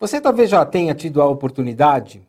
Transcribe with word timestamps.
Você 0.00 0.18
talvez 0.18 0.48
já 0.48 0.64
tenha 0.64 0.94
tido 0.94 1.20
a 1.20 1.26
oportunidade 1.26 2.22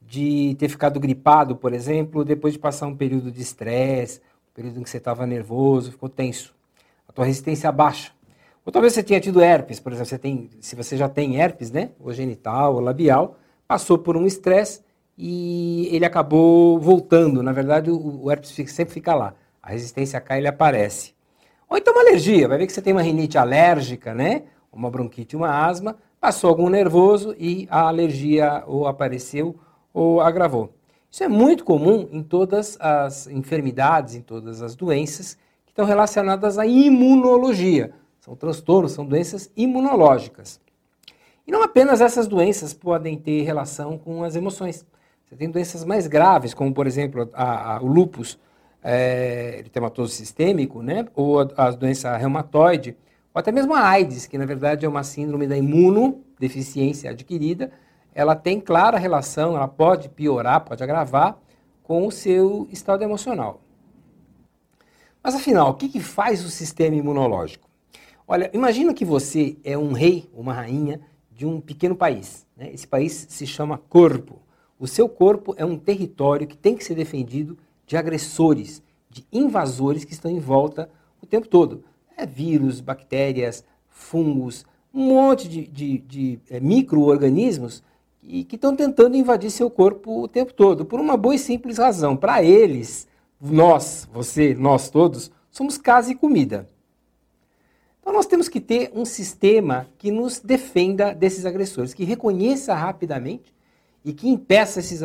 de 0.00 0.56
ter 0.58 0.68
ficado 0.68 0.98
gripado, 0.98 1.54
por 1.54 1.72
exemplo, 1.72 2.24
depois 2.24 2.52
de 2.52 2.58
passar 2.58 2.88
um 2.88 2.96
período 2.96 3.30
de 3.30 3.40
estresse, 3.40 4.18
um 4.50 4.52
período 4.52 4.80
em 4.80 4.82
que 4.82 4.90
você 4.90 4.96
estava 4.96 5.24
nervoso, 5.24 5.92
ficou 5.92 6.08
tenso. 6.08 6.52
A 7.08 7.12
tua 7.12 7.24
resistência 7.24 7.70
baixa. 7.70 8.10
Ou 8.66 8.72
talvez 8.72 8.92
você 8.92 9.04
tenha 9.04 9.20
tido 9.20 9.40
herpes, 9.40 9.78
por 9.78 9.92
exemplo, 9.92 10.08
você 10.08 10.18
tem, 10.18 10.50
se 10.60 10.74
você 10.74 10.96
já 10.96 11.08
tem 11.08 11.40
herpes, 11.40 11.70
né, 11.70 11.90
ou 12.00 12.12
genital, 12.12 12.74
ou 12.74 12.80
labial, 12.80 13.36
passou 13.68 13.96
por 13.98 14.16
um 14.16 14.26
estresse 14.26 14.80
e 15.16 15.88
ele 15.92 16.04
acabou 16.04 16.80
voltando. 16.80 17.40
Na 17.40 17.52
verdade, 17.52 17.88
o, 17.88 18.24
o 18.24 18.32
herpes 18.32 18.50
sempre 18.72 18.92
fica 18.92 19.14
lá. 19.14 19.32
A 19.62 19.70
resistência 19.70 20.20
cai, 20.20 20.38
ele 20.38 20.48
aparece. 20.48 21.14
Ou 21.70 21.78
então 21.78 21.94
uma 21.94 22.02
alergia, 22.02 22.48
vai 22.48 22.58
ver 22.58 22.66
que 22.66 22.72
você 22.72 22.82
tem 22.82 22.92
uma 22.92 23.00
rinite 23.02 23.38
alérgica, 23.38 24.12
né? 24.12 24.42
Uma 24.72 24.90
bronquite, 24.90 25.36
uma 25.36 25.64
asma, 25.64 25.96
passou 26.22 26.48
algum 26.48 26.68
nervoso 26.68 27.34
e 27.36 27.66
a 27.68 27.88
alergia 27.88 28.62
ou 28.68 28.86
apareceu 28.86 29.56
ou 29.92 30.20
agravou. 30.20 30.72
Isso 31.10 31.24
é 31.24 31.28
muito 31.28 31.64
comum 31.64 32.08
em 32.12 32.22
todas 32.22 32.78
as 32.80 33.26
enfermidades, 33.26 34.14
em 34.14 34.20
todas 34.20 34.62
as 34.62 34.76
doenças 34.76 35.36
que 35.66 35.72
estão 35.72 35.84
relacionadas 35.84 36.60
à 36.60 36.64
imunologia. 36.64 37.92
São 38.20 38.36
transtornos, 38.36 38.92
são 38.92 39.04
doenças 39.04 39.50
imunológicas. 39.56 40.60
E 41.44 41.50
não 41.50 41.60
apenas 41.60 42.00
essas 42.00 42.28
doenças 42.28 42.72
podem 42.72 43.18
ter 43.18 43.42
relação 43.42 43.98
com 43.98 44.22
as 44.22 44.36
emoções. 44.36 44.86
Você 45.24 45.34
tem 45.34 45.50
doenças 45.50 45.84
mais 45.84 46.06
graves, 46.06 46.54
como 46.54 46.72
por 46.72 46.86
exemplo 46.86 47.28
a, 47.32 47.78
a, 47.78 47.82
o 47.82 47.86
lúpus, 47.88 48.38
é, 48.80 49.56
eritematoso 49.58 50.12
sistêmico, 50.12 50.84
né? 50.84 51.04
ou 51.16 51.40
a, 51.40 51.48
a 51.56 51.70
doença 51.72 52.16
reumatoide, 52.16 52.96
ou 53.34 53.38
até 53.38 53.50
mesmo 53.50 53.74
a 53.74 53.86
AIDS, 53.86 54.26
que 54.26 54.36
na 54.36 54.44
verdade 54.44 54.84
é 54.84 54.88
uma 54.88 55.02
síndrome 55.02 55.46
da 55.46 55.56
imunodeficiência 55.56 57.10
adquirida, 57.10 57.72
ela 58.14 58.36
tem 58.36 58.60
clara 58.60 58.98
relação, 58.98 59.56
ela 59.56 59.68
pode 59.68 60.08
piorar, 60.08 60.64
pode 60.64 60.82
agravar 60.82 61.38
com 61.82 62.06
o 62.06 62.10
seu 62.12 62.68
estado 62.70 63.02
emocional. 63.02 63.62
Mas 65.22 65.34
afinal, 65.34 65.70
o 65.70 65.74
que, 65.74 65.88
que 65.88 66.00
faz 66.00 66.44
o 66.44 66.50
sistema 66.50 66.96
imunológico? 66.96 67.68
Olha, 68.26 68.50
imagina 68.52 68.92
que 68.92 69.04
você 69.04 69.56
é 69.64 69.76
um 69.78 69.92
rei, 69.92 70.28
uma 70.34 70.52
rainha 70.52 71.00
de 71.30 71.46
um 71.46 71.60
pequeno 71.60 71.96
país. 71.96 72.46
Né? 72.56 72.70
Esse 72.72 72.86
país 72.86 73.26
se 73.28 73.46
chama 73.46 73.78
corpo. 73.78 74.40
O 74.78 74.86
seu 74.86 75.08
corpo 75.08 75.54
é 75.56 75.64
um 75.64 75.78
território 75.78 76.46
que 76.46 76.56
tem 76.56 76.74
que 76.74 76.84
ser 76.84 76.94
defendido 76.94 77.56
de 77.86 77.96
agressores, 77.96 78.82
de 79.08 79.24
invasores 79.32 80.04
que 80.04 80.12
estão 80.12 80.30
em 80.30 80.40
volta 80.40 80.90
o 81.20 81.26
tempo 81.26 81.46
todo. 81.46 81.84
É 82.16 82.26
vírus, 82.26 82.80
bactérias, 82.80 83.64
fungos, 83.88 84.64
um 84.92 85.06
monte 85.06 85.48
de, 85.48 85.66
de, 85.66 85.98
de 85.98 86.40
é, 86.50 86.60
micro-organismos 86.60 87.82
que 88.22 88.54
estão 88.54 88.76
tentando 88.76 89.16
invadir 89.16 89.50
seu 89.50 89.68
corpo 89.68 90.22
o 90.22 90.28
tempo 90.28 90.52
todo, 90.52 90.84
por 90.84 91.00
uma 91.00 91.16
boa 91.16 91.34
e 91.34 91.38
simples 91.38 91.78
razão. 91.78 92.16
Para 92.16 92.42
eles, 92.42 93.08
nós, 93.40 94.08
você, 94.12 94.54
nós 94.54 94.88
todos, 94.88 95.30
somos 95.50 95.76
casa 95.76 96.12
e 96.12 96.14
comida. 96.14 96.68
Então 98.00 98.12
nós 98.12 98.26
temos 98.26 98.48
que 98.48 98.60
ter 98.60 98.90
um 98.94 99.04
sistema 99.04 99.88
que 99.98 100.10
nos 100.10 100.40
defenda 100.40 101.14
desses 101.14 101.44
agressores, 101.44 101.94
que 101.94 102.04
reconheça 102.04 102.74
rapidamente 102.74 103.54
e 104.04 104.12
que 104.12 104.28
impeça 104.28 104.80
esses, 104.80 105.00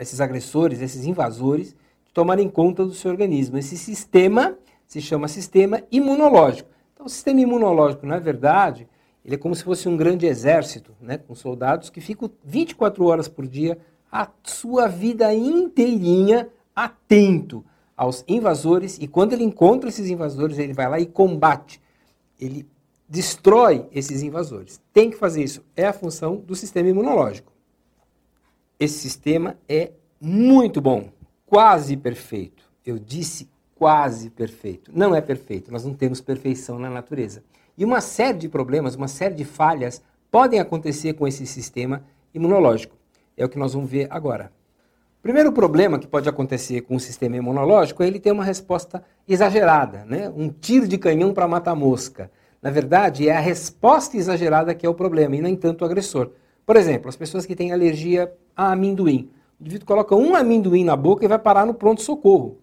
esses 0.00 0.20
agressores, 0.20 0.80
esses 0.80 1.04
invasores, 1.04 1.74
tomarem 2.12 2.48
conta 2.48 2.84
do 2.84 2.94
seu 2.94 3.10
organismo. 3.10 3.58
Esse 3.58 3.76
sistema 3.76 4.56
se 4.86 5.00
chama 5.00 5.28
sistema 5.28 5.82
imunológico. 5.90 6.70
Então, 6.94 7.06
o 7.06 7.08
sistema 7.08 7.40
imunológico, 7.40 8.06
na 8.06 8.18
verdade, 8.18 8.88
ele 9.24 9.34
é 9.34 9.38
como 9.38 9.54
se 9.54 9.64
fosse 9.64 9.88
um 9.88 9.96
grande 9.96 10.26
exército, 10.26 10.92
né, 11.00 11.18
com 11.18 11.34
soldados 11.34 11.90
que 11.90 12.00
ficam 12.00 12.30
24 12.44 13.04
horas 13.04 13.28
por 13.28 13.46
dia, 13.46 13.78
a 14.10 14.28
sua 14.42 14.86
vida 14.86 15.34
inteirinha, 15.34 16.48
atento 16.74 17.64
aos 17.96 18.24
invasores. 18.28 18.98
E 19.00 19.08
quando 19.08 19.32
ele 19.32 19.42
encontra 19.42 19.88
esses 19.88 20.08
invasores, 20.08 20.58
ele 20.58 20.72
vai 20.72 20.88
lá 20.88 21.00
e 21.00 21.06
combate. 21.06 21.80
Ele 22.40 22.66
destrói 23.08 23.86
esses 23.92 24.22
invasores. 24.22 24.80
Tem 24.92 25.10
que 25.10 25.16
fazer 25.16 25.42
isso. 25.42 25.64
É 25.74 25.86
a 25.86 25.92
função 25.92 26.36
do 26.36 26.54
sistema 26.54 26.88
imunológico. 26.88 27.52
Esse 28.78 28.98
sistema 28.98 29.58
é 29.68 29.92
muito 30.20 30.80
bom 30.80 31.10
quase 31.46 31.96
perfeito. 31.96 32.64
Eu 32.84 32.98
disse 32.98 33.48
quase 33.76 34.30
perfeito. 34.30 34.90
Não 34.92 35.14
é 35.14 35.20
perfeito, 35.20 35.70
nós 35.70 35.84
não 35.84 35.94
temos 35.94 36.20
perfeição 36.20 36.78
na 36.78 36.90
natureza. 36.90 37.44
E 37.78 37.84
uma 37.84 38.00
série 38.00 38.38
de 38.38 38.48
problemas, 38.48 38.96
uma 38.96 39.06
série 39.06 39.34
de 39.34 39.44
falhas 39.44 40.02
podem 40.30 40.58
acontecer 40.58 41.12
com 41.12 41.28
esse 41.28 41.46
sistema 41.46 42.02
imunológico. 42.34 42.96
É 43.36 43.44
o 43.44 43.48
que 43.48 43.58
nós 43.58 43.74
vamos 43.74 43.90
ver 43.90 44.08
agora. 44.10 44.50
O 45.18 45.22
primeiro 45.22 45.52
problema 45.52 45.98
que 45.98 46.06
pode 46.06 46.28
acontecer 46.28 46.82
com 46.82 46.96
o 46.96 47.00
sistema 47.00 47.36
imunológico 47.36 48.02
é 48.02 48.06
ele 48.06 48.18
ter 48.18 48.32
uma 48.32 48.44
resposta 48.44 49.02
exagerada, 49.28 50.04
né? 50.06 50.32
um 50.34 50.48
tiro 50.48 50.88
de 50.88 50.96
canhão 50.96 51.34
para 51.34 51.46
matar 51.46 51.74
mosca. 51.74 52.30
Na 52.62 52.70
verdade, 52.70 53.28
é 53.28 53.36
a 53.36 53.40
resposta 53.40 54.16
exagerada 54.16 54.74
que 54.74 54.86
é 54.86 54.88
o 54.88 54.94
problema 54.94 55.36
e 55.36 55.42
nem 55.42 55.54
tanto 55.54 55.82
o 55.82 55.84
agressor. 55.84 56.30
Por 56.64 56.76
exemplo, 56.76 57.08
as 57.08 57.16
pessoas 57.16 57.44
que 57.44 57.54
têm 57.54 57.72
alergia 57.72 58.32
a 58.56 58.72
amendoim. 58.72 59.30
O 59.60 59.62
indivíduo 59.62 59.86
coloca 59.86 60.14
um 60.14 60.34
amendoim 60.34 60.84
na 60.84 60.96
boca 60.96 61.24
e 61.24 61.28
vai 61.28 61.38
parar 61.38 61.66
no 61.66 61.74
pronto-socorro. 61.74 62.58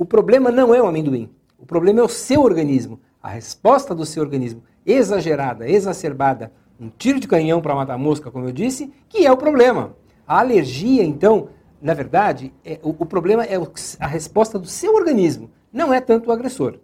O 0.00 0.04
problema 0.06 0.50
não 0.50 0.74
é 0.74 0.80
o 0.80 0.86
amendoim. 0.86 1.28
O 1.58 1.66
problema 1.66 2.00
é 2.00 2.02
o 2.02 2.08
seu 2.08 2.40
organismo. 2.40 2.98
A 3.22 3.28
resposta 3.28 3.94
do 3.94 4.06
seu 4.06 4.22
organismo, 4.22 4.62
exagerada, 4.86 5.68
exacerbada, 5.68 6.50
um 6.80 6.88
tiro 6.88 7.20
de 7.20 7.28
canhão 7.28 7.60
para 7.60 7.74
matar 7.74 7.98
mosca, 7.98 8.30
como 8.30 8.46
eu 8.46 8.50
disse, 8.50 8.90
que 9.10 9.26
é 9.26 9.30
o 9.30 9.36
problema. 9.36 9.94
A 10.26 10.40
alergia, 10.40 11.04
então, 11.04 11.50
na 11.82 11.92
verdade, 11.92 12.50
é, 12.64 12.80
o, 12.82 12.96
o, 12.98 13.04
problema 13.04 13.44
é 13.44 13.56
a 13.98 14.06
resposta 14.06 14.58
do 14.58 14.66
seu 14.66 14.94
organismo, 14.94 15.50
não 15.70 15.92
é 15.92 16.00
tanto 16.00 16.30
o 16.30 16.32
agressor. 16.32 16.78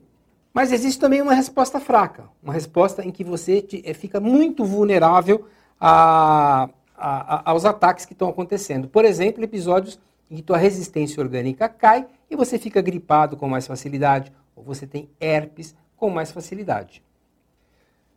Mas 0.53 0.71
existe 0.71 1.00
também 1.00 1.22
uma 1.22 1.33
resposta 1.33 1.81
fraca, 1.81 2.25
uma 2.43 2.53
resposta 2.53 3.03
em 3.03 3.10
que 3.10 3.25
você 3.25 3.62
te, 3.62 3.83
é, 3.83 3.94
fica 3.94 4.21
muito 4.21 4.62
vulnerável 4.62 5.47
a, 5.81 6.69
a, 6.94 7.37
a, 7.37 7.50
aos 7.50 7.65
ataques 7.65 8.04
que 8.04 8.12
estão 8.12 8.28
acontecendo. 8.28 8.88
Por 8.88 9.06
exemplo, 9.06 9.43
episódios 9.43 9.98
em 10.31 10.37
que 10.37 10.43
tua 10.43 10.57
resistência 10.57 11.23
orgânica 11.23 11.69
cai 11.69 12.07
e 12.31 12.37
você 12.37 12.59
fica 12.59 12.83
gripado 12.83 13.37
com 13.37 13.49
mais 13.49 13.67
facilidade, 13.67 14.33
ou 14.55 14.63
você 14.63 14.87
tem 14.87 15.09
herpes 15.21 15.75
com 15.97 16.11
mais 16.11 16.31
facilidade. 16.31 17.03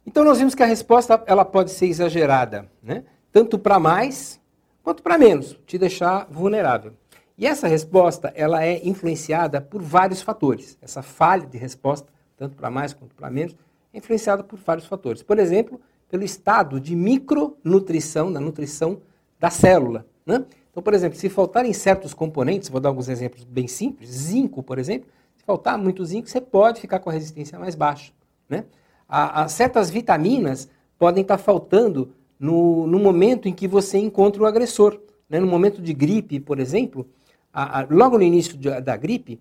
Então 0.06 0.24
nós 0.24 0.40
vimos 0.40 0.56
que 0.56 0.64
a 0.64 0.66
resposta 0.66 1.24
ela 1.28 1.46
pode 1.46 1.72
ser 1.72 1.88
exagerada, 1.88 2.70
né? 2.82 3.04
tanto 3.32 3.60
para 3.60 3.80
mais 3.80 4.40
quanto 4.82 5.04
para 5.04 5.18
menos, 5.18 5.60
te 5.68 5.78
deixar 5.78 6.26
vulnerável. 6.30 6.94
E 7.38 7.46
essa 7.46 7.68
resposta 7.68 8.34
ela 8.36 8.66
é 8.66 8.86
influenciada 8.86 9.62
por 9.62 9.82
vários 9.82 10.22
fatores. 10.22 10.78
Essa 10.82 11.02
falha 11.02 11.46
de 11.46 11.58
resposta, 11.58 12.12
tanto 12.36 12.56
para 12.56 12.70
mais 12.70 12.94
quanto 12.94 13.16
para 13.16 13.30
menos, 13.30 13.56
é 13.94 13.98
influenciada 13.98 14.44
por 14.44 14.58
vários 14.60 14.88
fatores. 14.88 15.22
Por 15.22 15.40
exemplo, 15.40 15.80
pelo 16.10 16.24
estado 16.24 16.80
de 16.80 16.96
micronutrição, 16.96 18.34
da 18.34 18.40
nutrição 18.40 19.02
da 19.40 19.50
célula. 19.50 20.06
Né? 20.26 20.44
Então, 20.72 20.84
por 20.84 20.94
exemplo, 20.94 21.18
se 21.18 21.30
faltarem 21.30 21.74
certos 21.74 22.14
componentes, 22.14 22.70
vou 22.70 22.80
dar 22.80 22.90
alguns 22.90 23.10
exemplos 23.10 23.44
bem 23.44 23.68
simples, 23.68 24.10
zinco, 24.10 24.62
por 24.62 24.78
exemplo, 24.78 25.10
se 25.36 25.44
faltar 25.44 25.78
muito 25.78 26.06
zinco, 26.06 26.30
você 26.30 26.40
pode 26.40 26.80
ficar 26.80 27.00
com 27.00 27.10
a 27.10 27.14
resistência 27.14 27.58
mais 27.58 27.76
baixa. 27.76 28.12
Né? 28.48 28.66
A, 29.08 29.44
a 29.44 29.48
certas 29.48 29.90
vitaminas 29.90 30.70
podem 30.98 31.22
estar 31.22 31.38
faltando 31.38 32.14
no, 32.40 32.88
no, 32.88 33.00
momento 33.00 33.48
em 33.48 33.54
que 33.54 33.68
você 33.68 33.98
encontra 33.98 34.42
o 34.42 34.46
agressor. 34.46 35.00
Né? 35.30 35.40
No 35.40 35.48
momento 35.48 35.82
de 35.82 35.94
gripe, 35.94 36.40
por 36.40 36.60
exemplo, 36.60 37.08
a, 37.52 37.82
a, 37.82 37.88
logo 37.90 38.18
no 38.18 38.24
início 38.24 38.58
de, 38.58 38.80
da 38.82 38.96
gripe, 38.96 39.40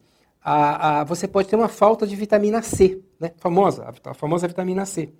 você 1.07 1.29
pode 1.29 1.49
ter 1.49 1.57
uma 1.57 1.69
falta 1.69 2.07
de 2.07 2.17
vitamina 2.17 2.63
C, 2.63 3.03
né? 3.21 3.33
famosa, 3.37 3.93
a 4.05 4.15
famosa 4.15 4.49
vitamina 4.49 4.87
C. 4.87 5.11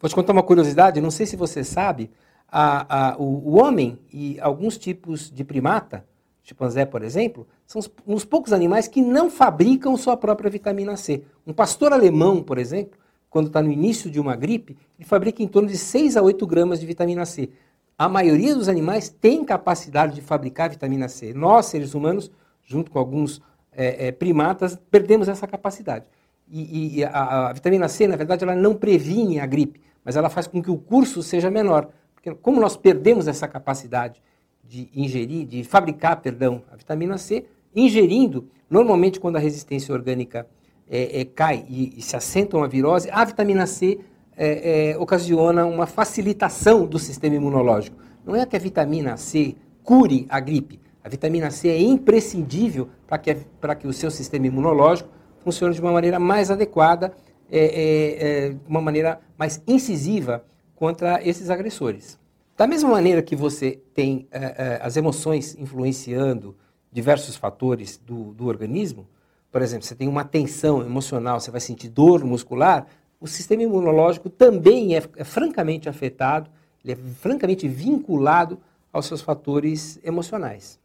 Vou 0.00 0.08
te 0.08 0.14
contar 0.14 0.32
uma 0.32 0.42
curiosidade, 0.42 1.00
não 1.00 1.10
sei 1.10 1.26
se 1.26 1.36
você 1.36 1.64
sabe, 1.64 2.10
a, 2.50 3.10
a, 3.10 3.16
o, 3.18 3.50
o, 3.50 3.58
homem 3.58 3.98
e 4.12 4.38
alguns 4.40 4.78
tipos 4.78 5.30
de 5.30 5.44
primata, 5.44 6.04
chimpanzé, 6.42 6.84
por 6.86 7.02
exemplo, 7.02 7.46
são 7.66 7.78
os, 7.80 7.90
uns 8.06 8.24
poucos 8.24 8.52
animais 8.52 8.88
que 8.88 9.02
não 9.02 9.30
fabricam 9.30 9.96
sua 9.96 10.16
própria 10.16 10.50
vitamina 10.50 10.96
C. 10.96 11.22
Um 11.46 11.52
pastor 11.52 11.92
alemão, 11.92 12.42
por 12.42 12.58
exemplo, 12.58 12.98
quando 13.28 13.48
está 13.48 13.60
no 13.60 13.70
início 13.70 14.10
de 14.10 14.18
uma 14.18 14.34
gripe, 14.34 14.76
ele 14.98 15.06
fabrica 15.06 15.42
em 15.42 15.48
torno 15.48 15.68
de 15.68 15.76
6 15.76 16.16
a 16.16 16.22
8 16.22 16.46
gramas 16.46 16.80
de 16.80 16.86
vitamina 16.86 17.26
C. 17.26 17.50
A 17.98 18.08
maioria 18.08 18.54
dos 18.54 18.68
animais 18.68 19.08
tem 19.08 19.44
capacidade 19.44 20.14
de 20.14 20.22
fabricar 20.22 20.70
vitamina 20.70 21.08
C. 21.08 21.34
Nós, 21.34 21.66
seres 21.66 21.94
humanos, 21.94 22.30
junto 22.64 22.90
com 22.90 22.98
alguns 22.98 23.42
é, 23.72 24.08
é, 24.08 24.12
primatas, 24.12 24.78
perdemos 24.90 25.28
essa 25.28 25.46
capacidade. 25.46 26.06
E, 26.50 27.00
e 27.00 27.04
a, 27.04 27.48
a, 27.48 27.52
vitamina 27.52 27.88
C, 27.88 28.06
na 28.06 28.16
verdade, 28.16 28.44
ela 28.44 28.54
não 28.54 28.74
previne 28.74 29.38
a 29.38 29.44
gripe 29.44 29.80
mas 30.08 30.16
ela 30.16 30.30
faz 30.30 30.46
com 30.46 30.62
que 30.62 30.70
o 30.70 30.78
curso 30.78 31.22
seja 31.22 31.50
menor. 31.50 31.90
Porque 32.18 32.34
como 32.34 32.60
nós 32.60 32.76
perdemos 32.76 33.28
essa 33.28 33.46
capacidade 33.46 34.20
de 34.64 34.90
ingerir, 34.94 35.46
de 35.46 35.62
fabricar, 35.62 36.20
perdão, 36.20 36.62
a 36.70 36.76
vitamina 36.76 37.16
C, 37.16 37.44
ingerindo, 37.74 38.48
normalmente 38.68 39.20
quando 39.20 39.36
a 39.36 39.38
resistência 39.38 39.94
orgânica 39.94 40.46
é, 40.90 41.20
é, 41.20 41.24
cai 41.24 41.64
e, 41.68 41.94
e, 41.96 42.02
se 42.02 42.16
assenta 42.16 42.56
uma 42.56 42.66
virose, 42.66 43.08
a 43.12 43.24
vitamina 43.24 43.66
C 43.66 44.00
é, 44.36 44.90
é, 44.90 44.98
ocasiona 44.98 45.64
uma 45.64 45.86
facilitação 45.86 46.86
do 46.86 46.98
sistema 46.98 47.36
imunológico. 47.36 47.96
Não 48.26 48.34
é 48.34 48.44
que 48.44 48.56
a 48.56 48.58
vitamina 48.58 49.16
C 49.16 49.54
cure 49.84 50.26
a 50.28 50.40
gripe. 50.40 50.80
A 51.04 51.08
vitamina 51.08 51.52
C 51.52 51.68
é 51.68 51.80
imprescindível 51.80 52.88
para 53.06 53.18
que, 53.18 53.36
que 53.78 53.86
o 53.86 53.92
seu 53.92 54.10
sistema 54.10 54.48
imunológico 54.48 55.08
funcione 55.38 55.72
de 55.72 55.80
uma 55.80 55.92
maneira 55.92 56.18
mais 56.18 56.50
adequada, 56.50 57.12
é, 57.50 57.58
é, 57.58 58.48
é, 58.48 58.56
uma 58.66 58.80
maneira 58.80 59.20
mais 59.38 59.62
incisiva 59.66 60.44
contra 60.78 61.20
esses 61.26 61.50
agressores. 61.50 62.16
Da 62.56 62.64
mesma 62.64 62.88
maneira 62.88 63.20
que 63.20 63.34
você 63.34 63.80
tem 63.92 64.28
é, 64.30 64.38
é, 64.38 64.80
as 64.80 64.96
emoções 64.96 65.56
influenciando 65.58 66.56
diversos 66.92 67.34
fatores 67.34 68.00
do, 68.06 68.32
do 68.32 68.46
organismo, 68.46 69.04
por 69.50 69.60
exemplo, 69.60 69.84
você 69.84 69.96
tem 69.96 70.06
uma 70.06 70.22
tensão 70.22 70.80
emocional, 70.80 71.40
você 71.40 71.50
vai 71.50 71.60
sentir 71.60 71.88
dor 71.88 72.24
muscular, 72.24 72.86
o 73.20 73.26
sistema 73.26 73.64
imunológico 73.64 74.30
também 74.30 74.96
é, 74.96 75.02
é 75.16 75.24
francamente 75.24 75.88
afetado, 75.88 76.48
ele 76.84 76.92
é 76.92 76.96
francamente 76.96 77.66
vinculado 77.66 78.60
aos 78.92 79.06
seus 79.06 79.20
fatores 79.20 79.98
emocionais. 80.04 80.78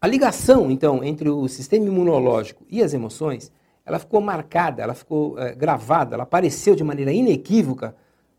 A 0.00 0.06
ligação, 0.06 0.70
então, 0.70 1.04
entre 1.04 1.28
o 1.28 1.46
sistema 1.46 1.84
imunológico 1.86 2.64
e 2.70 2.82
as 2.82 2.94
emoções, 2.94 3.52
ela 3.84 3.98
ficou 3.98 4.20
marcada, 4.20 4.82
ela 4.82 4.94
ficou 4.94 5.38
é, 5.38 5.54
gravada, 5.54 6.14
ela 6.14 6.22
apareceu 6.22 6.74
de 6.74 6.84
maneira 6.84 7.12
inequívoca 7.12 7.94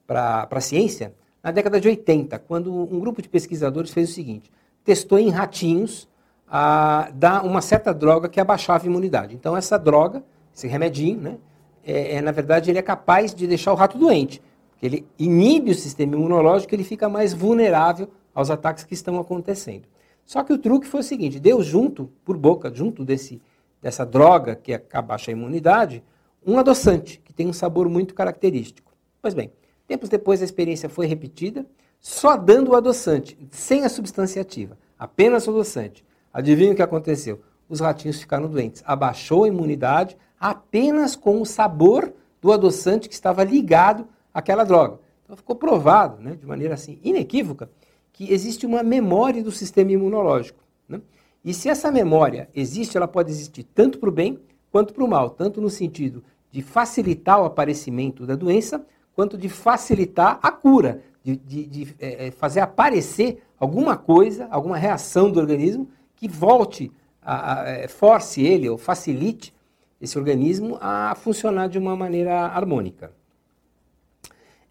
para 0.06 0.48
a 0.50 0.62
ciência 0.62 1.14
na 1.44 1.52
década 1.52 1.80
de 1.80 1.88
80, 1.88 2.40
quando 2.40 2.74
um 2.74 3.00
grupo 3.00 3.22
de 3.22 3.28
pesquisadores 3.28 3.92
fez 3.92 4.10
o 4.10 4.14
seguinte: 4.14 4.50
testou 4.84 5.20
em 5.20 5.30
ratinhos 5.30 6.08
a 6.48 7.10
uma 7.44 7.62
certa 7.62 7.94
droga 7.94 8.30
que 8.30 8.40
abaixava 8.40 8.84
a 8.84 8.88
imunidade. 8.88 9.34
Então, 9.34 9.58
essa 9.58 9.78
droga, 9.78 10.24
esse 10.56 10.68
remedinho, 10.68 11.20
né, 11.20 11.38
é, 11.84 12.16
é, 12.16 12.22
na 12.22 12.32
verdade, 12.32 12.70
ele 12.70 12.80
é 12.80 12.82
capaz 12.82 13.34
de 13.34 13.48
deixar 13.48 13.74
o 13.74 13.76
rato 13.76 13.98
doente. 13.98 14.42
Ele 14.82 15.06
inibe 15.18 15.72
o 15.72 15.76
sistema 15.76 16.16
imunológico, 16.16 16.74
ele 16.76 16.84
fica 16.84 17.10
mais 17.10 17.34
vulnerável 17.34 18.08
aos 18.36 18.50
ataques 18.50 18.84
que 18.84 18.94
estão 18.94 19.20
acontecendo. 19.20 19.88
Só 20.26 20.44
que 20.44 20.54
o 20.54 20.58
truque 20.58 20.88
foi 20.88 21.02
o 21.02 21.04
seguinte: 21.04 21.40
deu 21.40 21.62
junto, 21.62 22.10
por 22.24 22.38
boca, 22.38 22.72
junto 22.74 23.04
desse, 23.04 23.42
dessa 23.84 24.06
droga 24.06 24.56
que 24.56 24.82
abaixa 24.94 25.30
a 25.30 25.34
imunidade, 25.34 26.02
um 26.46 26.58
adoçante, 26.58 27.20
que 27.20 27.34
tem 27.34 27.48
um 27.50 27.54
sabor 27.54 27.90
muito 27.90 28.16
característico. 28.16 28.94
Pois 29.22 29.34
bem, 29.34 29.52
tempos 29.86 30.08
depois 30.08 30.42
a 30.42 30.46
experiência 30.46 30.88
foi 30.88 31.06
repetida, 31.06 31.66
só 32.00 32.38
dando 32.38 32.72
o 32.72 32.76
adoçante, 32.76 33.38
sem 33.52 33.84
a 33.84 33.90
substância 33.90 34.42
ativa, 34.42 34.78
apenas 34.98 35.46
o 35.48 35.52
adoçante. 35.52 36.06
Adivinha 36.34 36.72
o 36.72 36.76
que 36.76 36.82
aconteceu? 36.82 37.42
Os 37.68 37.82
ratinhos 37.82 38.20
ficaram 38.20 38.48
doentes. 38.48 38.82
Abaixou 38.86 39.44
a 39.44 39.48
imunidade 39.50 40.18
apenas 40.40 41.16
com 41.16 41.42
o 41.42 41.46
sabor 41.46 42.14
do 42.42 42.54
adoçante 42.54 43.10
que 43.10 43.16
estava 43.16 43.44
ligado 43.44 44.08
àquela 44.34 44.64
droga. 44.64 45.00
Então 45.24 45.36
ficou 45.36 45.56
provado, 45.58 46.22
né, 46.22 46.36
de 46.36 46.46
maneira 46.46 46.74
assim 46.74 47.00
inequívoca, 47.04 47.70
que 48.14 48.32
existe 48.32 48.66
uma 48.66 48.82
memória 48.82 49.44
do 49.44 49.52
sistema 49.52 49.92
imunológico. 49.92 50.64
Né? 50.88 51.02
E 51.44 51.54
se 51.54 51.68
essa 51.68 51.92
memória 51.92 52.50
existe, 52.56 52.96
ela 52.96 53.08
pode 53.08 53.30
existir 53.32 53.64
tanto 53.64 54.00
para 54.00 54.10
o 54.10 54.12
bem 54.12 54.40
quanto 54.72 54.94
para 54.94 55.04
o 55.04 55.08
mal, 55.08 55.30
tanto 55.30 55.60
no 55.60 55.70
sentido 55.70 56.24
de 56.50 56.62
facilitar 56.62 57.42
o 57.42 57.46
aparecimento 57.46 58.26
da 58.26 58.36
doença, 58.36 58.86
quanto 59.16 59.38
de 59.38 59.50
facilitar 59.50 60.40
a 60.42 60.52
cura, 60.52 61.02
de, 61.24 61.36
de, 61.36 61.66
de 61.66 61.96
é, 62.00 62.32
fazer 62.32 62.60
aparecer 62.60 63.42
alguma 63.60 63.98
coisa, 63.98 64.48
alguma 64.52 64.78
reação 64.78 65.32
do 65.32 65.40
organismo 65.40 65.90
que 66.16 66.28
volte, 66.28 66.92
a, 67.22 67.62
a, 67.62 67.70
é, 67.70 67.88
force 67.88 68.42
ele 68.42 68.70
ou 68.70 68.78
facilite 68.78 69.54
esse 70.00 70.18
organismo 70.18 70.78
a 70.82 71.16
funcionar 71.16 71.68
de 71.68 71.78
uma 71.78 71.96
maneira 71.96 72.34
harmônica. 72.48 73.12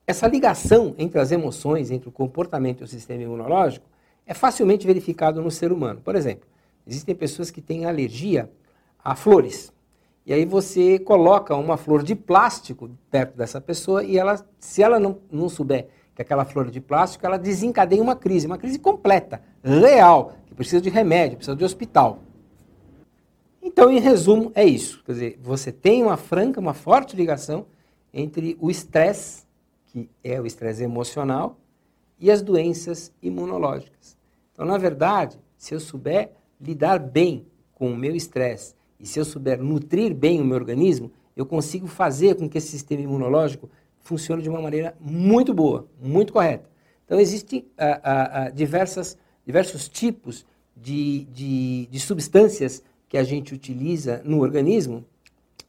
Essa 0.06 0.26
ligação 0.26 0.94
entre 0.98 1.18
as 1.18 1.32
emoções, 1.32 1.90
entre 1.90 2.08
o 2.08 2.12
comportamento 2.12 2.80
e 2.80 2.84
o 2.84 2.88
sistema 2.88 3.22
imunológico, 3.22 3.86
é 4.26 4.34
facilmente 4.34 4.86
verificado 4.86 5.40
no 5.40 5.50
ser 5.50 5.72
humano. 5.72 6.00
Por 6.02 6.14
exemplo, 6.14 6.46
existem 6.86 7.14
pessoas 7.14 7.50
que 7.50 7.60
têm 7.60 7.84
alergia 7.84 8.50
a 9.02 9.14
flores. 9.14 9.72
E 10.24 10.32
aí 10.32 10.44
você 10.44 10.98
coloca 10.98 11.54
uma 11.56 11.76
flor 11.76 12.02
de 12.02 12.14
plástico 12.14 12.90
perto 13.10 13.36
dessa 13.36 13.60
pessoa 13.60 14.04
e 14.04 14.16
ela, 14.16 14.44
se 14.58 14.82
ela 14.82 15.00
não, 15.00 15.18
não 15.30 15.48
souber 15.48 15.88
que 16.14 16.22
aquela 16.22 16.44
flor 16.44 16.68
é 16.68 16.70
de 16.70 16.80
plástico, 16.80 17.24
ela 17.24 17.38
desencadeia 17.38 18.02
uma 18.02 18.14
crise, 18.14 18.46
uma 18.46 18.58
crise 18.58 18.78
completa, 18.78 19.42
real, 19.62 20.34
que 20.46 20.54
precisa 20.54 20.80
de 20.80 20.90
remédio, 20.90 21.36
precisa 21.36 21.56
de 21.56 21.64
hospital. 21.64 22.18
Então, 23.62 23.90
em 23.90 24.00
resumo, 24.00 24.52
é 24.54 24.64
isso. 24.64 25.02
Quer 25.04 25.12
dizer, 25.12 25.38
você 25.42 25.72
tem 25.72 26.02
uma 26.02 26.16
franca, 26.16 26.60
uma 26.60 26.74
forte 26.74 27.16
ligação 27.16 27.66
entre 28.12 28.56
o 28.60 28.70
estresse, 28.70 29.44
que 29.86 30.10
é 30.22 30.40
o 30.40 30.46
estresse 30.46 30.82
emocional, 30.82 31.56
e 32.18 32.30
as 32.30 32.42
doenças 32.42 33.12
imunológicas. 33.22 34.16
Então, 34.52 34.66
na 34.66 34.76
verdade, 34.76 35.38
se 35.56 35.74
eu 35.74 35.80
souber 35.80 36.32
lidar 36.62 36.98
bem 36.98 37.44
com 37.74 37.92
o 37.92 37.96
meu 37.96 38.14
estresse 38.14 38.74
e 39.02 39.06
se 39.06 39.18
eu 39.18 39.24
souber 39.24 39.60
nutrir 39.60 40.14
bem 40.14 40.40
o 40.40 40.44
meu 40.44 40.56
organismo, 40.56 41.10
eu 41.36 41.44
consigo 41.44 41.88
fazer 41.88 42.36
com 42.36 42.48
que 42.48 42.58
esse 42.58 42.68
sistema 42.68 43.02
imunológico 43.02 43.68
funcione 44.00 44.42
de 44.42 44.48
uma 44.48 44.60
maneira 44.60 44.94
muito 45.00 45.52
boa, 45.52 45.88
muito 46.00 46.32
correta. 46.32 46.70
Então, 47.04 47.18
existem 47.18 47.66
ah, 47.76 48.00
ah, 48.02 48.42
ah, 48.44 48.50
diversas 48.50 49.18
diversos 49.44 49.88
tipos 49.88 50.46
de, 50.76 51.24
de, 51.24 51.86
de 51.90 52.00
substâncias 52.00 52.82
que 53.08 53.18
a 53.18 53.24
gente 53.24 53.52
utiliza 53.52 54.22
no 54.24 54.40
organismo, 54.40 55.04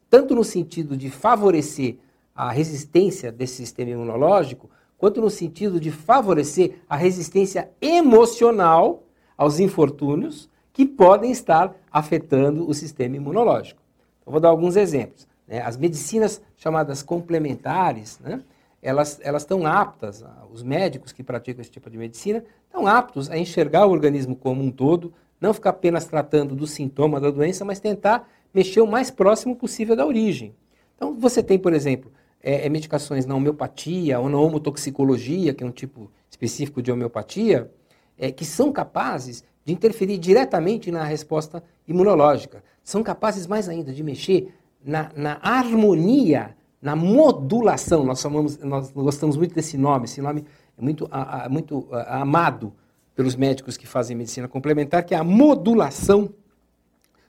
tanto 0.10 0.36
no 0.36 0.44
sentido 0.44 0.96
de 0.96 1.10
favorecer 1.10 1.98
a 2.36 2.52
resistência 2.52 3.32
desse 3.32 3.56
sistema 3.56 3.92
imunológico, 3.92 4.70
quanto 4.98 5.20
no 5.20 5.30
sentido 5.30 5.80
de 5.80 5.92
favorecer 5.92 6.76
a 6.88 6.96
resistência 6.96 7.70
emocional 7.82 9.04
aos 9.36 9.60
infortúnios 9.60 10.50
que 10.74 10.86
podem 10.86 11.32
estar 11.32 11.74
afetando 11.92 12.68
o 12.68 12.74
sistema 12.74 13.16
imunológico. 13.16 13.82
Eu 14.26 14.32
vou 14.32 14.42
dar 14.42 14.50
alguns 14.50 14.76
exemplos. 14.76 15.28
Né? 15.48 15.62
As 15.62 15.78
medicinas 15.78 16.42
chamadas 16.58 17.04
complementares, 17.04 18.20
né? 18.20 18.42
elas, 18.82 19.20
elas 19.24 19.44
estão 19.44 19.66
aptas, 19.68 20.26
os 20.52 20.64
médicos 20.64 21.12
que 21.12 21.24
praticam 21.24 21.62
esse 21.62 21.72
tipo 21.72 21.90
de 21.90 21.98
medicina, 21.98 22.44
estão 22.66 22.88
aptos 22.88 23.30
a 23.30 23.38
enxergar 23.38 23.86
o 23.86 23.92
organismo 23.92 24.36
como 24.36 24.64
um 24.64 24.72
todo, 24.72 25.14
não 25.40 25.54
ficar 25.54 25.70
apenas 25.70 26.06
tratando 26.06 26.56
do 26.56 26.66
sintoma 26.66 27.20
da 27.20 27.30
doença, 27.30 27.64
mas 27.64 27.80
tentar 27.80 28.28
mexer 28.54 28.82
o 28.82 28.88
mais 28.88 29.12
próximo 29.12 29.56
possível 29.56 29.96
da 29.96 30.06
origem. 30.06 30.56
Então, 30.96 31.14
você 31.14 31.44
tem, 31.44 31.60
por 31.60 31.74
exemplo, 31.74 32.12
é, 32.42 32.66
é 32.66 32.70
medicações 32.70 33.26
na 33.26 33.36
homeopatia 33.36 34.20
ou 34.20 34.30
na 34.30 34.40
homotoxicologia, 34.40 35.54
que 35.54 35.64
é 35.64 35.68
um 35.68 35.72
tipo 35.72 36.10
específico 36.30 36.82
de 36.82 36.92
homeopatia, 36.92 37.72
é, 38.18 38.32
que 38.32 38.46
são 38.46 38.72
capazes 38.72 39.44
de 39.66 39.74
interferir 39.74 40.18
diretamente 40.18 40.92
na 40.92 41.04
resposta 41.04 41.64
imunológica. 41.88 42.64
São 42.84 43.02
capazes 43.02 43.48
mais 43.48 43.70
ainda 43.70 43.94
de 43.94 44.04
mexer 44.04 44.54
na, 44.84 45.12
na 45.16 45.40
harmonia 45.42 46.56
na 46.84 46.98
modulação. 46.98 48.04
Nós, 48.04 48.20
chamamos, 48.20 48.58
nós 48.58 48.92
gostamos 48.92 49.38
muito 49.38 49.56
desse 49.56 49.78
nome, 49.78 50.04
esse 50.04 50.22
nome 50.22 50.46
é 50.78 50.82
muito, 50.82 51.08
a, 51.10 51.46
a, 51.46 51.50
muito 51.50 51.88
a, 51.92 52.20
amado 52.22 52.74
pelos 53.16 53.38
médicos 53.38 53.78
que 53.78 53.88
fazem 53.88 54.18
medicina 54.18 54.50
complementar, 54.50 55.04
que 55.06 55.16
é 55.16 55.18
a 55.18 55.24
modulação 55.24 56.34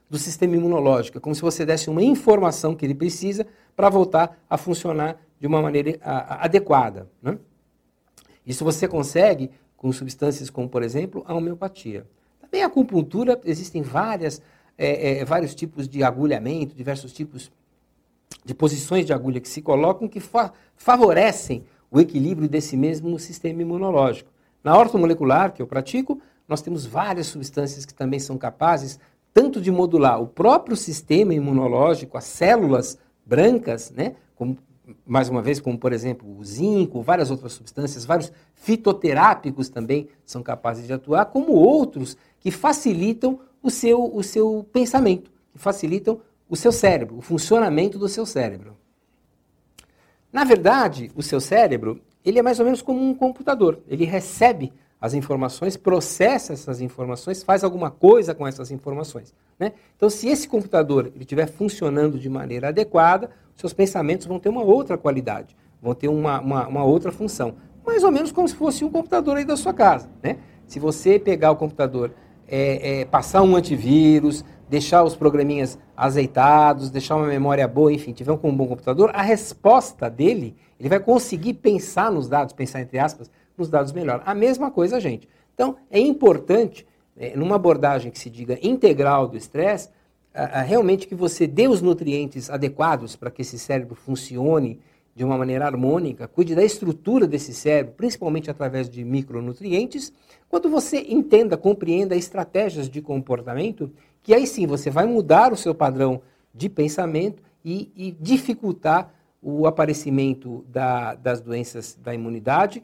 do 0.09 0.17
sistema 0.17 0.57
imunológico. 0.57 1.17
É 1.17 1.21
como 1.21 1.33
se 1.33 1.41
você 1.41 1.65
desse 1.65 1.89
uma 1.89 2.03
informação 2.03 2.75
que 2.75 2.85
ele 2.85 2.93
precisa 2.93 3.47
para 3.75 3.89
voltar 3.89 4.37
a 4.49 4.57
funcionar 4.57 5.17
de 5.39 5.47
uma 5.47 5.61
maneira 5.61 5.97
adequada. 6.01 7.09
Né? 7.21 7.37
Isso 8.45 8.65
você 8.65 8.87
consegue 8.87 9.49
com 9.77 9.91
substâncias 9.91 10.49
como, 10.49 10.67
por 10.67 10.83
exemplo, 10.83 11.23
a 11.25 11.33
homeopatia. 11.33 12.05
A 12.61 12.67
acupuntura, 12.67 13.39
existem 13.45 13.81
várias, 13.81 14.41
é, 14.77 15.19
é, 15.19 15.25
vários 15.25 15.53
tipos 15.53 15.87
de 15.87 16.03
agulhamento, 16.03 16.75
diversos 16.75 17.13
tipos 17.13 17.51
de 18.43 18.53
posições 18.53 19.05
de 19.05 19.13
agulha 19.13 19.39
que 19.39 19.49
se 19.49 19.61
colocam 19.61 20.07
que 20.07 20.19
fa 20.19 20.51
favorecem 20.75 21.63
o 21.89 21.99
equilíbrio 21.99 22.49
desse 22.49 22.75
mesmo 22.75 23.17
sistema 23.17 23.61
imunológico. 23.61 24.29
Na 24.63 24.77
ortomolecular, 24.77 25.53
que 25.53 25.61
eu 25.61 25.67
pratico, 25.67 26.19
nós 26.47 26.61
temos 26.61 26.85
várias 26.85 27.27
substâncias 27.27 27.85
que 27.85 27.93
também 27.93 28.19
são 28.19 28.37
capazes 28.37 28.99
tanto 29.33 29.59
de 29.59 29.69
modular 29.69 30.21
o 30.21 30.27
próprio 30.27 30.77
sistema 30.77 31.33
imunológico, 31.33 32.17
as 32.17 32.23
células 32.23 32.97
brancas, 33.25 33.91
né, 33.91 34.15
como, 34.35 34.57
mais 35.05 35.27
uma 35.29 35.41
vez, 35.41 35.59
como 35.59 35.77
por 35.77 35.91
exemplo 35.91 36.37
o 36.37 36.43
zinco, 36.43 37.01
várias 37.01 37.31
outras 37.31 37.53
substâncias, 37.53 38.05
vários 38.05 38.31
fitoterápicos 38.53 39.67
também 39.67 40.07
são 40.25 40.41
capazes 40.41 40.87
de 40.87 40.93
atuar, 40.93 41.25
como 41.25 41.53
outros 41.53 42.15
que 42.45 42.51
facilitam 42.51 43.39
o 43.59 43.71
seu, 43.71 44.05
o 44.05 44.21
seu 44.21 44.63
pensamento, 44.71 45.31
que 45.51 45.57
facilitam 45.57 46.21
o 46.47 46.55
seu 46.55 46.71
cérebro, 46.71 47.17
o 47.17 47.21
funcionamento 47.21 47.97
do 47.97 48.07
seu 48.07 48.23
cérebro. 48.23 48.77
Na 50.31 50.43
verdade, 50.43 51.11
o 51.15 51.23
seu 51.23 51.41
cérebro, 51.41 51.99
ele 52.23 52.37
é 52.37 52.43
mais 52.43 52.59
ou 52.59 52.65
menos 52.65 52.83
como 52.83 53.03
um 53.03 53.15
computador. 53.15 53.79
Ele 53.87 54.05
recebe 54.05 54.71
as 55.01 55.15
informações, 55.15 55.75
processa 55.75 56.53
essas 56.53 56.81
informações, 56.81 57.41
faz 57.41 57.63
alguma 57.63 57.89
coisa 57.89 58.35
com 58.35 58.45
essas 58.45 58.69
informações. 58.69 59.33
Né? 59.57 59.73
Então, 59.95 60.07
se 60.07 60.27
esse 60.27 60.47
computador 60.47 61.11
estiver 61.19 61.47
funcionando 61.47 62.19
de 62.19 62.29
maneira 62.29 62.67
adequada, 62.67 63.31
seus 63.55 63.73
pensamentos 63.73 64.27
vão 64.27 64.39
ter 64.39 64.49
uma 64.49 64.61
outra 64.61 64.99
qualidade, 64.99 65.57
vão 65.81 65.95
ter 65.95 66.09
uma, 66.09 66.39
uma, 66.41 66.67
uma 66.67 66.83
outra 66.83 67.11
função. 67.11 67.55
Mais 67.83 68.03
ou 68.03 68.11
menos 68.11 68.31
como 68.31 68.47
se 68.47 68.53
fosse 68.53 68.85
um 68.85 68.91
computador 68.91 69.37
aí 69.37 69.45
da 69.45 69.57
sua 69.57 69.73
casa. 69.73 70.11
Né? 70.21 70.37
Se 70.67 70.79
você 70.79 71.17
pegar 71.17 71.49
o 71.49 71.55
computador, 71.55 72.13
é, 72.47 73.01
é, 73.01 73.05
passar 73.05 73.41
um 73.41 73.55
antivírus, 73.55 74.43
deixar 74.69 75.03
os 75.03 75.15
programinhas 75.15 75.77
azeitados, 75.95 76.89
deixar 76.89 77.15
uma 77.15 77.27
memória 77.27 77.67
boa, 77.67 77.93
enfim, 77.93 78.11
tiver 78.13 78.31
um 78.31 78.55
bom 78.55 78.67
computador, 78.67 79.11
a 79.13 79.21
resposta 79.21 80.09
dele, 80.09 80.55
ele 80.79 80.89
vai 80.89 80.99
conseguir 80.99 81.55
pensar 81.55 82.11
nos 82.11 82.27
dados, 82.27 82.53
pensar 82.53 82.81
entre 82.81 82.99
aspas, 82.99 83.29
nos 83.57 83.69
dados 83.69 83.91
melhor. 83.91 84.21
A 84.25 84.33
mesma 84.33 84.71
coisa, 84.71 84.99
gente. 84.99 85.27
Então, 85.53 85.77
é 85.89 85.99
importante, 85.99 86.85
é, 87.15 87.35
numa 87.35 87.55
abordagem 87.55 88.11
que 88.11 88.19
se 88.19 88.29
diga 88.29 88.57
integral 88.61 89.27
do 89.27 89.37
estresse, 89.37 89.89
realmente 90.65 91.07
que 91.07 91.15
você 91.15 91.47
dê 91.47 91.65
os 91.65 91.81
nutrientes 91.81 92.49
adequados 92.49 93.15
para 93.15 93.31
que 93.31 93.41
esse 93.41 93.57
cérebro 93.57 93.95
funcione 93.95 94.81
de 95.15 95.23
uma 95.23 95.37
maneira 95.37 95.65
harmônica, 95.65 96.27
cuide 96.27 96.53
da 96.53 96.63
estrutura 96.63 97.25
desse 97.25 97.53
cérebro, 97.53 97.93
principalmente 97.95 98.51
através 98.51 98.89
de 98.89 99.05
micronutrientes, 99.05 100.11
quando 100.49 100.69
você 100.69 101.05
entenda, 101.07 101.55
compreenda 101.55 102.17
estratégias 102.17 102.89
de 102.89 103.01
comportamento, 103.01 103.89
que 104.21 104.33
aí 104.33 104.45
sim 104.45 104.67
você 104.67 104.89
vai 104.89 105.05
mudar 105.05 105.53
o 105.53 105.57
seu 105.57 105.73
padrão 105.73 106.21
de 106.53 106.67
pensamento 106.67 107.41
e, 107.63 107.89
e 107.95 108.11
dificultar 108.11 109.13
o 109.41 109.65
aparecimento 109.65 110.65
da, 110.67 111.15
das 111.15 111.39
doenças 111.39 111.97
da 112.01 112.13
imunidade, 112.13 112.83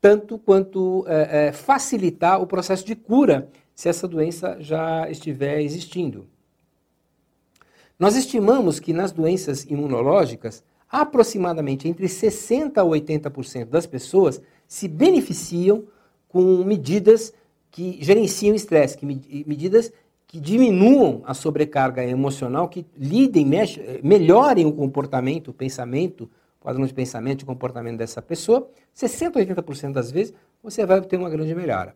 tanto 0.00 0.36
quanto 0.36 1.04
é, 1.06 1.48
é, 1.48 1.52
facilitar 1.52 2.40
o 2.42 2.46
processo 2.46 2.84
de 2.84 2.96
cura 2.96 3.48
se 3.74 3.88
essa 3.88 4.08
doença 4.08 4.56
já 4.58 5.08
estiver 5.08 5.60
existindo. 5.60 6.26
Nós 7.98 8.16
estimamos 8.16 8.80
que 8.80 8.92
nas 8.92 9.12
doenças 9.12 9.64
imunológicas, 9.64 10.64
aproximadamente 10.90 11.88
entre 11.88 12.06
60% 12.06 12.78
a 12.78 12.84
80% 12.84 13.66
das 13.66 13.86
pessoas 13.86 14.40
se 14.66 14.88
beneficiam 14.88 15.84
com 16.28 16.42
medidas 16.64 17.32
que 17.70 17.98
gerenciam 18.00 18.52
o 18.52 18.56
estresse, 18.56 18.96
que 18.96 19.06
medidas 19.06 19.92
que 20.26 20.38
diminuam 20.38 21.22
a 21.24 21.32
sobrecarga 21.32 22.04
emocional, 22.04 22.68
que 22.68 22.84
lidem, 22.96 23.46
melhorem 24.02 24.66
o 24.66 24.72
comportamento, 24.72 25.48
o 25.48 25.54
pensamento, 25.54 26.24
o 26.60 26.64
padrão 26.64 26.84
de 26.84 26.92
pensamento 26.92 27.42
e 27.42 27.46
comportamento 27.46 27.96
dessa 27.96 28.20
pessoa, 28.20 28.68
60% 28.94 29.36
a 29.36 29.62
80% 29.62 29.92
das 29.92 30.10
vezes 30.10 30.34
você 30.62 30.84
vai 30.84 31.00
ter 31.00 31.16
uma 31.16 31.30
grande 31.30 31.54
melhora. 31.54 31.94